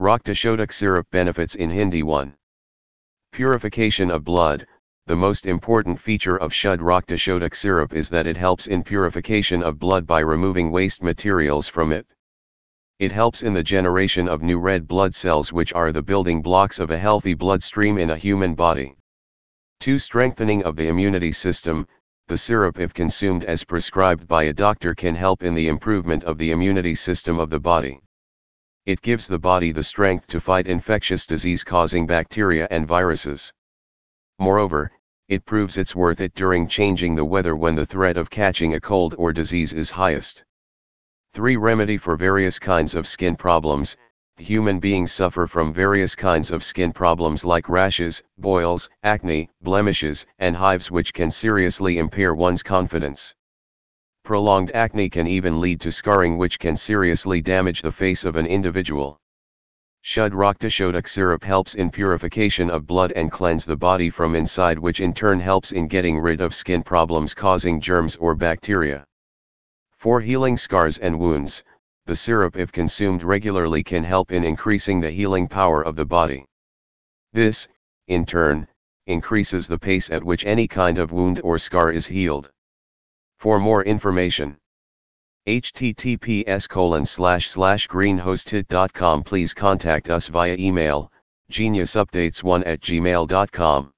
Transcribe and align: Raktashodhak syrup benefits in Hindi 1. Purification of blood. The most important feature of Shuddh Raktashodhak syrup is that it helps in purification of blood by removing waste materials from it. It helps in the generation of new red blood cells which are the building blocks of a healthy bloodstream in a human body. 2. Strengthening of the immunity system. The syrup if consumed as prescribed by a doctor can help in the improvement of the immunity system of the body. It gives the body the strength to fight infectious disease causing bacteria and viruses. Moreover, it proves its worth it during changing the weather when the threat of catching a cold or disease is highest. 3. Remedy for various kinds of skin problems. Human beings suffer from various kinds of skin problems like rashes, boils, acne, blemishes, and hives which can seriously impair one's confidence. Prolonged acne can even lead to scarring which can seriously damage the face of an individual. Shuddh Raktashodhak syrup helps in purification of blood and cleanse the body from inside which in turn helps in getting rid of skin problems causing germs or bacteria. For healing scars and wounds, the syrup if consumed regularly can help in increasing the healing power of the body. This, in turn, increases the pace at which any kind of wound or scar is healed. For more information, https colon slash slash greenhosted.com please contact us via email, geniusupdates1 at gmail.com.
Raktashodhak 0.00 0.72
syrup 0.72 1.06
benefits 1.10 1.56
in 1.56 1.68
Hindi 1.68 2.02
1. 2.02 2.34
Purification 3.32 4.10
of 4.10 4.24
blood. 4.24 4.66
The 5.04 5.14
most 5.14 5.44
important 5.44 6.00
feature 6.00 6.38
of 6.38 6.54
Shuddh 6.54 6.80
Raktashodhak 6.80 7.54
syrup 7.54 7.92
is 7.92 8.08
that 8.08 8.26
it 8.26 8.38
helps 8.38 8.66
in 8.66 8.82
purification 8.82 9.62
of 9.62 9.78
blood 9.78 10.06
by 10.06 10.20
removing 10.20 10.70
waste 10.72 11.02
materials 11.02 11.68
from 11.68 11.92
it. 11.92 12.06
It 12.98 13.12
helps 13.12 13.42
in 13.42 13.52
the 13.52 13.62
generation 13.62 14.26
of 14.26 14.40
new 14.40 14.58
red 14.58 14.88
blood 14.88 15.14
cells 15.14 15.52
which 15.52 15.74
are 15.74 15.92
the 15.92 16.00
building 16.00 16.40
blocks 16.40 16.78
of 16.78 16.90
a 16.90 16.96
healthy 16.96 17.34
bloodstream 17.34 17.98
in 17.98 18.08
a 18.08 18.16
human 18.16 18.54
body. 18.54 18.96
2. 19.80 19.98
Strengthening 19.98 20.64
of 20.64 20.76
the 20.76 20.88
immunity 20.88 21.30
system. 21.30 21.86
The 22.26 22.38
syrup 22.38 22.80
if 22.80 22.94
consumed 22.94 23.44
as 23.44 23.64
prescribed 23.64 24.26
by 24.26 24.44
a 24.44 24.54
doctor 24.54 24.94
can 24.94 25.14
help 25.14 25.42
in 25.42 25.52
the 25.52 25.68
improvement 25.68 26.24
of 26.24 26.38
the 26.38 26.52
immunity 26.52 26.94
system 26.94 27.38
of 27.38 27.50
the 27.50 27.60
body. 27.60 28.00
It 28.90 29.02
gives 29.02 29.28
the 29.28 29.38
body 29.38 29.70
the 29.70 29.84
strength 29.84 30.26
to 30.26 30.40
fight 30.40 30.66
infectious 30.66 31.24
disease 31.24 31.62
causing 31.62 32.08
bacteria 32.08 32.66
and 32.72 32.88
viruses. 32.88 33.52
Moreover, 34.40 34.90
it 35.28 35.44
proves 35.44 35.78
its 35.78 35.94
worth 35.94 36.20
it 36.20 36.34
during 36.34 36.66
changing 36.66 37.14
the 37.14 37.24
weather 37.24 37.54
when 37.54 37.76
the 37.76 37.86
threat 37.86 38.16
of 38.16 38.30
catching 38.30 38.74
a 38.74 38.80
cold 38.80 39.14
or 39.16 39.32
disease 39.32 39.72
is 39.72 39.90
highest. 39.90 40.42
3. 41.34 41.54
Remedy 41.56 41.98
for 41.98 42.16
various 42.16 42.58
kinds 42.58 42.96
of 42.96 43.06
skin 43.06 43.36
problems. 43.36 43.96
Human 44.38 44.80
beings 44.80 45.12
suffer 45.12 45.46
from 45.46 45.72
various 45.72 46.16
kinds 46.16 46.50
of 46.50 46.64
skin 46.64 46.92
problems 46.92 47.44
like 47.44 47.68
rashes, 47.68 48.24
boils, 48.38 48.90
acne, 49.04 49.48
blemishes, 49.62 50.26
and 50.40 50.56
hives 50.56 50.90
which 50.90 51.14
can 51.14 51.30
seriously 51.30 51.98
impair 51.98 52.34
one's 52.34 52.64
confidence. 52.64 53.36
Prolonged 54.30 54.70
acne 54.74 55.10
can 55.10 55.26
even 55.26 55.60
lead 55.60 55.80
to 55.80 55.90
scarring 55.90 56.38
which 56.38 56.60
can 56.60 56.76
seriously 56.76 57.40
damage 57.40 57.82
the 57.82 57.90
face 57.90 58.24
of 58.24 58.36
an 58.36 58.46
individual. 58.46 59.18
Shuddh 60.02 60.34
Raktashodhak 60.34 61.08
syrup 61.08 61.42
helps 61.42 61.74
in 61.74 61.90
purification 61.90 62.70
of 62.70 62.86
blood 62.86 63.10
and 63.16 63.32
cleanse 63.32 63.64
the 63.64 63.76
body 63.76 64.08
from 64.08 64.36
inside 64.36 64.78
which 64.78 65.00
in 65.00 65.12
turn 65.12 65.40
helps 65.40 65.72
in 65.72 65.88
getting 65.88 66.16
rid 66.16 66.40
of 66.40 66.54
skin 66.54 66.84
problems 66.84 67.34
causing 67.34 67.80
germs 67.80 68.14
or 68.20 68.36
bacteria. 68.36 69.04
For 69.98 70.20
healing 70.20 70.56
scars 70.56 70.98
and 70.98 71.18
wounds, 71.18 71.64
the 72.06 72.14
syrup 72.14 72.56
if 72.56 72.70
consumed 72.70 73.24
regularly 73.24 73.82
can 73.82 74.04
help 74.04 74.30
in 74.30 74.44
increasing 74.44 75.00
the 75.00 75.10
healing 75.10 75.48
power 75.48 75.82
of 75.82 75.96
the 75.96 76.06
body. 76.06 76.44
This, 77.32 77.66
in 78.06 78.24
turn, 78.24 78.68
increases 79.08 79.66
the 79.66 79.80
pace 79.80 80.08
at 80.08 80.22
which 80.22 80.46
any 80.46 80.68
kind 80.68 80.98
of 80.98 81.10
wound 81.10 81.40
or 81.42 81.58
scar 81.58 81.90
is 81.90 82.06
healed. 82.06 82.52
For 83.40 83.58
more 83.58 83.82
information, 83.84 84.58
https 85.48 86.68
colon 86.68 87.06
slash 87.06 87.48
slash 87.48 87.88
greenhosted.com 87.88 89.22
please 89.22 89.54
contact 89.54 90.10
us 90.10 90.26
via 90.26 90.56
email, 90.58 91.10
geniusupdates1 91.50 92.66
at 92.66 92.80
gmail.com. 92.80 93.92